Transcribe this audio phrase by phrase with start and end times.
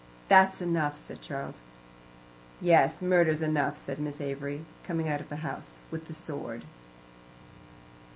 [0.29, 1.61] "That's enough," said Charles.
[2.59, 6.63] "Yes, murder's enough," said Miss Avery, coming out of the house with the sword.